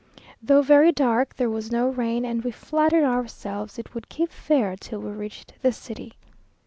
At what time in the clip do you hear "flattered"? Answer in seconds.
2.49-3.03